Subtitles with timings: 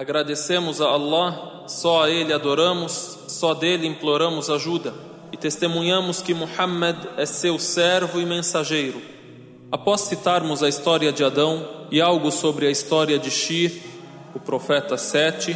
[0.00, 4.94] Agradecemos a Allah, só a Ele adoramos, só dele imploramos ajuda
[5.30, 8.98] e testemunhamos que Muhammad é seu servo e mensageiro.
[9.70, 13.78] Após citarmos a história de Adão e algo sobre a história de Shir,
[14.34, 15.54] o profeta Sete,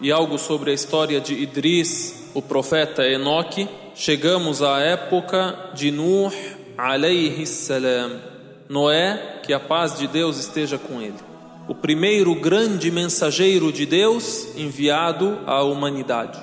[0.00, 6.32] e algo sobre a história de Idris, o profeta Enoque, chegamos à época de Nuh
[6.76, 8.20] alayhi salam.
[8.68, 11.27] Noé, que a paz de Deus esteja com ele
[11.68, 16.40] o primeiro grande mensageiro de Deus enviado à humanidade.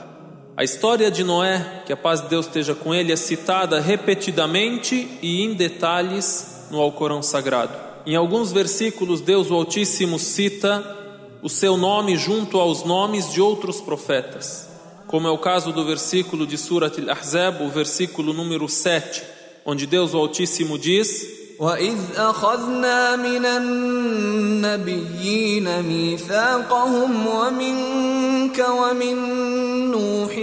[0.56, 5.18] A história de Noé, que a paz de Deus esteja com ele, é citada repetidamente
[5.24, 7.74] e em detalhes no Alcorão Sagrado.
[8.06, 10.96] Em alguns versículos, Deus o Altíssimo cita
[11.42, 14.70] o seu nome junto aos nomes de outros profetas,
[15.08, 19.24] como é o caso do versículo de Surat al-Ahzab, o versículo número 7,
[19.66, 23.46] onde Deus o Altíssimo diz: وإذ أخذنا من
[24.66, 25.02] النبيين
[25.82, 29.16] ميثاقهم ومنك ومن
[29.92, 30.38] نوح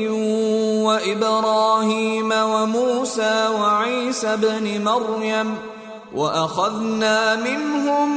[0.87, 5.57] وإبراهيم وموسى وعيسى ابن مريم
[6.15, 8.09] وأخذنا منهم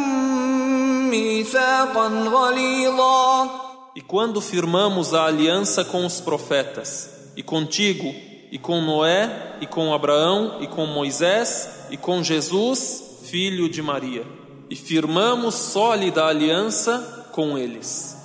[1.09, 3.49] ميثاقا غليظا.
[3.95, 8.13] E quando firmamos a aliança com os profetas, e contigo,
[8.51, 14.25] e com Noé, e com Abraão, e com Moisés, e com Jesus, filho de Maria,
[14.69, 18.15] e firmamos sólida aliança com eles.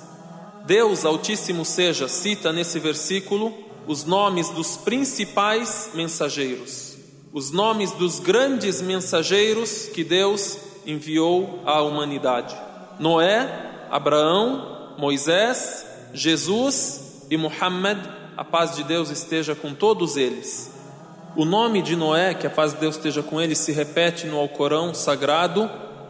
[0.65, 3.53] Deus Altíssimo seja, cita nesse versículo
[3.87, 6.95] os nomes dos principais mensageiros,
[7.33, 12.55] os nomes dos grandes mensageiros que Deus enviou à humanidade:
[12.99, 18.20] Noé, Abraão, Moisés, Jesus e Muhammad.
[18.41, 20.71] A paz de Deus esteja com todos eles.
[21.35, 24.39] O nome de Noé, que a paz de Deus esteja com ele, se repete no
[24.39, 25.69] Alcorão sagrado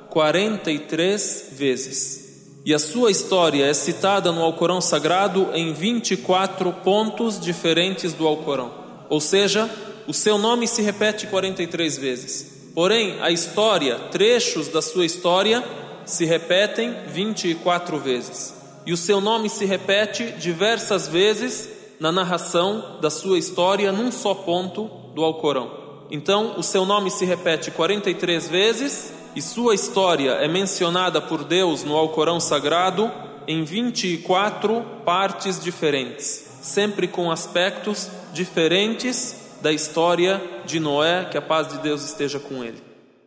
[0.10, 2.62] 43 vezes.
[2.66, 8.72] E a sua história é citada no Alcorão sagrado em 24 pontos diferentes do Alcorão.
[9.10, 9.70] Ou seja,
[10.08, 12.70] o seu nome se repete 43 vezes.
[12.74, 15.62] Porém, a história, trechos da sua história,
[16.06, 18.54] se repetem 24 vezes.
[18.86, 24.34] E o seu nome se repete diversas vezes na narração da sua história num só
[24.34, 25.72] ponto do Alcorão.
[26.10, 31.84] Então, o seu nome se repete 43 vezes e sua história é mencionada por Deus
[31.84, 33.12] no Alcorão Sagrado
[33.48, 41.68] em 24 partes diferentes, sempre com aspectos diferentes da história de Noé, que a paz
[41.68, 42.82] de Deus esteja com ele.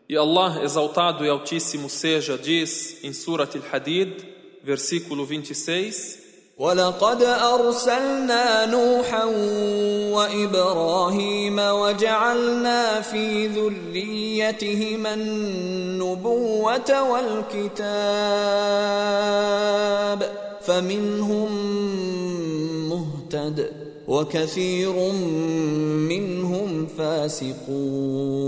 [0.08, 4.26] E Allah, exaltado e altíssimo seja, diz em Surat Al-Hadid,
[4.64, 6.23] versículo 26,
[6.58, 9.24] ولقد أرسلنا نوحا
[10.14, 17.90] وإبراهيم وجعلنا في ذريتهما النبوة والكتاب
[20.60, 21.50] فمنهم
[22.88, 23.70] مهتد
[24.08, 25.12] وكثير
[26.08, 28.44] منهم فاسقون.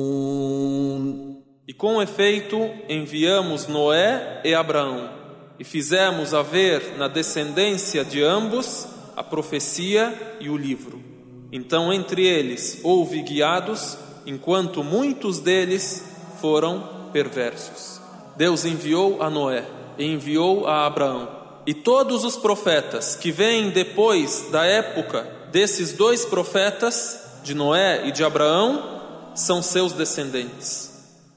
[1.68, 5.15] E com efeito enviamos Noé e Abraão.
[5.58, 8.86] E fizemos haver na descendência de ambos
[9.16, 11.02] a profecia e o livro.
[11.50, 13.96] Então entre eles houve guiados,
[14.26, 16.04] enquanto muitos deles
[16.40, 18.00] foram perversos.
[18.36, 19.64] Deus enviou a Noé
[19.96, 21.28] e enviou a Abraão.
[21.66, 28.12] E todos os profetas que vêm depois da época desses dois profetas, de Noé e
[28.12, 30.95] de Abraão, são seus descendentes.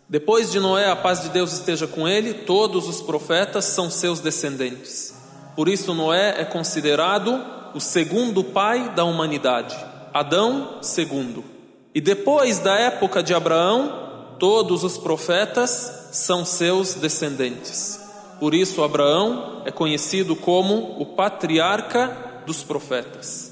[0.09, 4.19] Depois de Noé, a paz de Deus esteja com ele, todos os profetas são seus
[4.19, 5.13] descendentes.
[5.55, 7.39] Por isso, Noé é considerado
[7.75, 9.77] o segundo pai da humanidade,
[10.11, 11.43] Adão, segundo.
[11.93, 17.99] E depois da época de Abraão, todos os profetas são seus descendentes.
[18.39, 23.48] Por isso, Abraão é conhecido como o patriarca dos profetas.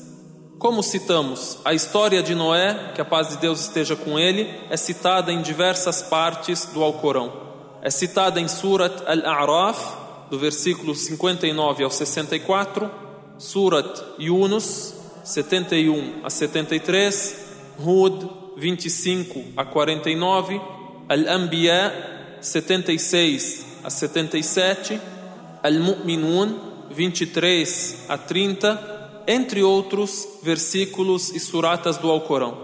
[0.59, 4.75] Como citamos, a história de Noé, que a paz de Deus esteja com ele, é
[4.75, 7.31] citada em diversas partes do Alcorão.
[7.79, 12.89] É citada em Surat Al-A'raf, do versículo 59 ao 64,
[13.37, 17.35] Surat Yunus, 71 a 73,
[17.79, 18.27] Hud,
[18.57, 20.59] 25 a 49,
[21.07, 24.99] Al-Anbiya, 76 a 77,
[25.61, 26.59] Al-Mu'minun,
[26.89, 28.96] 23 a 30,
[29.27, 32.57] entre outros versículos e suratas do Alcorão.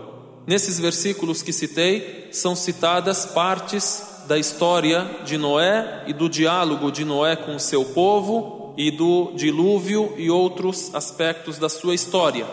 [0.48, 7.04] Nesses versículos que citei, são citadas partes da história de Noé e do diálogo de
[7.04, 12.48] Noé com o seu povo e do dilúvio e outros aspectos da sua história.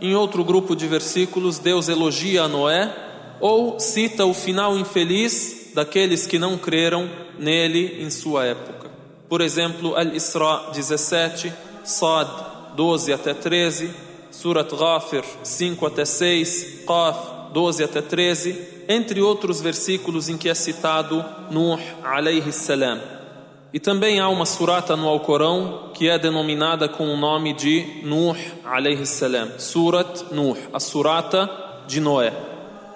[0.00, 2.92] Em outro grupo de versículos, Deus elogia a Noé
[3.40, 7.08] ou cita o final infeliz daqueles que não creram
[7.38, 8.90] nele em sua época.
[9.28, 11.52] Por exemplo, Al-Isra 17,
[11.84, 12.28] Sad
[12.74, 13.90] 12 até 13,
[14.30, 20.54] Surat Ghafir 5 até 6, Qaf 12 até 13, entre outros versículos em que é
[20.54, 22.98] citado Nuh alayhi salam.
[23.72, 28.36] E também há uma surata no Alcorão que é denominada com o nome de Nuh
[28.64, 31.48] alayhi salam, Surat Nuh, a surata
[31.86, 32.32] de Noé.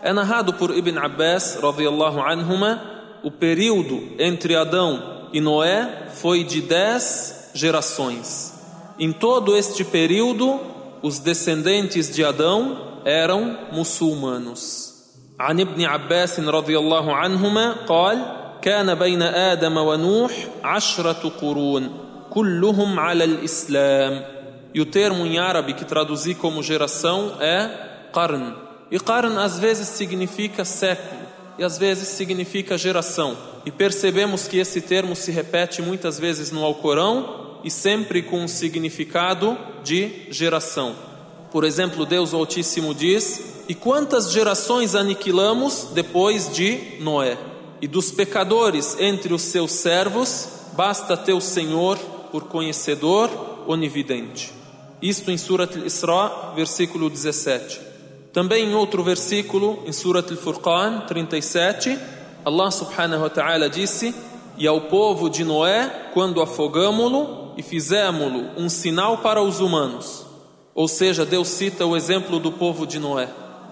[0.02, 2.80] É narrado por Ibn Abbas radiyallahu anhuma,
[3.22, 8.55] o período entre Adão e Noé foi de dez gerações.
[8.99, 10.59] Em todo este período,
[11.01, 14.91] os descendentes de Adão eram muçulmanos.
[15.39, 18.25] عن ابن عباس رضي الله عنهما قال
[18.61, 20.31] كان بين آدم ونوح
[20.63, 21.89] عشرة قرون
[22.29, 24.41] كلهم على الإسلام
[24.73, 27.69] E o termo em árabe que traduzi como geração é
[28.13, 28.53] qarn.
[28.89, 31.21] E qarn às vezes significa século
[31.59, 33.35] e às vezes significa geração.
[33.65, 38.46] E percebemos que esse termo se repete muitas vezes no Alcorão e sempre com um
[38.46, 40.94] significado de geração.
[41.50, 47.36] Por exemplo, Deus Altíssimo diz: E quantas gerações aniquilamos depois de Noé?
[47.82, 51.98] E dos pecadores entre os seus servos, basta teu Senhor
[52.30, 53.28] por conhecedor
[53.66, 54.52] onividente.
[55.02, 57.80] Isto em Surat al-Isra, versículo 17.
[58.32, 61.98] Também em outro versículo, em Surat al-Furqan 37,
[62.44, 64.14] Allah subhanahu wa ta'ala disse:
[64.56, 70.24] E ao povo de Noé, quando afogamo-lo e fizemo-lo um sinal para os humanos.
[70.74, 73.28] Ou seja, Deus cita o exemplo do povo de Noé.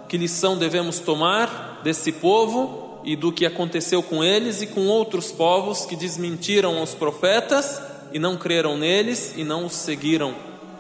[0.09, 5.31] Que lição devemos tomar desse povo e do que aconteceu com eles e com outros
[5.31, 7.81] povos que desmentiram os profetas
[8.13, 10.35] e não creram neles e não os seguiram?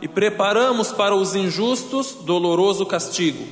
[0.05, 3.43] e preparamos para os injustos doloroso castigo.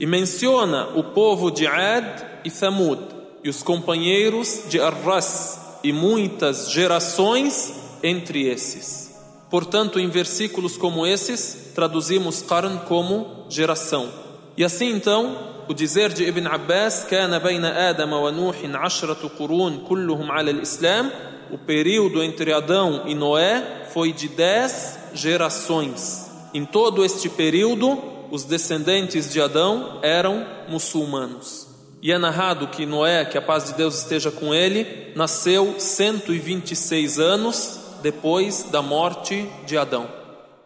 [0.00, 2.98] E menciona o povo de Ad e Thamud,
[3.44, 9.11] e os companheiros de Arras, e muitas gerações entre esses.
[9.49, 14.09] Portanto, em versículos como esses, traduzimos Qarn como geração.
[14.57, 15.37] E assim então,
[15.67, 21.11] o dizer de Ibn Abbas, كان بين آدم ونوح عشرة قرون كلهم على الإسلام,
[21.51, 26.31] o período entre Adão e Noé foi de dez gerações.
[26.53, 27.99] Em todo este período,
[28.31, 31.66] os descendentes de Adão eram muçulmanos.
[32.00, 37.18] E é narrado que Noé, que a paz de Deus esteja com ele, nasceu 126
[37.18, 40.08] anos depois da morte de Adão.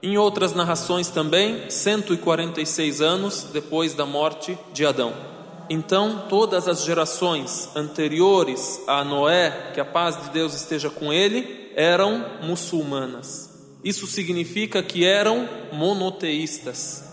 [0.02, 5.14] Em outras narrações também, 146 anos depois da morte de Adão.
[5.70, 11.70] Então, todas as gerações anteriores a Noé, que a paz de Deus esteja com ele,
[11.74, 13.50] eram muçulmanas.
[13.82, 17.04] Isso significa que eram monoteístas.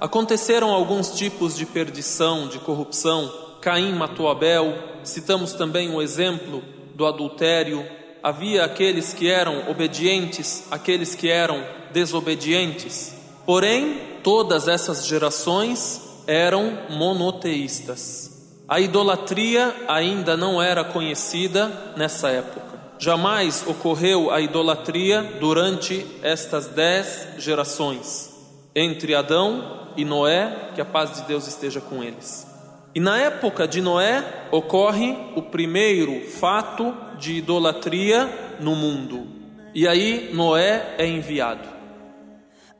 [0.00, 3.43] Aconteceram alguns tipos de perdição, de corrupção.
[3.64, 4.74] Caim matou Abel.
[5.02, 6.62] Citamos também o exemplo
[6.94, 7.82] do adultério.
[8.22, 13.14] Havia aqueles que eram obedientes, aqueles que eram desobedientes.
[13.46, 18.52] Porém, todas essas gerações eram monoteístas.
[18.68, 22.74] A idolatria ainda não era conhecida nessa época.
[22.98, 28.30] Jamais ocorreu a idolatria durante estas dez gerações,
[28.74, 32.53] entre Adão e Noé, que a paz de Deus esteja com eles.
[32.94, 38.30] E na época de Noé ocorre o primeiro fato de idolatria
[38.60, 39.26] no mundo.
[39.74, 41.68] E aí Noé é enviado.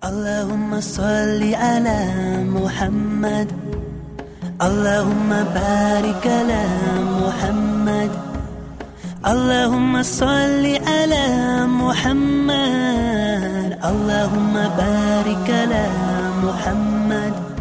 [0.01, 3.49] Allahumma salli ala Muhammad.
[4.61, 6.63] Allahumma barik ala
[7.19, 8.11] Muhammad.
[9.21, 12.55] Allahumma salli ala Muhammad.
[13.83, 15.85] Allahumma barik ala
[16.41, 17.54] Muhammad.